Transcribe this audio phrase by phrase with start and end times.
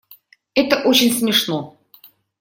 [0.55, 1.77] Это очень смешно.